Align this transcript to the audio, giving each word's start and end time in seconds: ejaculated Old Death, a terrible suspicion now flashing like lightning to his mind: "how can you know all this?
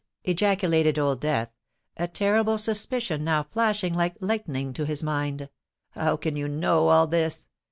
ejaculated 0.23 0.97
Old 0.97 1.19
Death, 1.21 1.51
a 1.95 2.07
terrible 2.07 2.57
suspicion 2.57 3.23
now 3.23 3.43
flashing 3.43 3.93
like 3.93 4.15
lightning 4.19 4.73
to 4.73 4.83
his 4.83 5.03
mind: 5.03 5.47
"how 5.91 6.17
can 6.17 6.35
you 6.35 6.47
know 6.47 6.87
all 6.87 7.05
this? 7.05 7.47